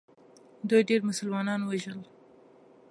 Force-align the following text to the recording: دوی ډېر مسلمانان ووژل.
دوی 0.69 0.81
ډېر 0.89 1.01
مسلمانان 1.09 1.59
ووژل. 1.63 1.99